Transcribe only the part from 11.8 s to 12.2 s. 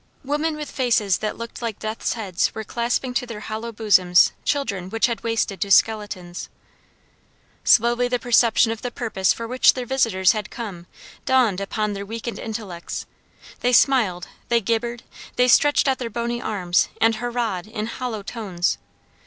their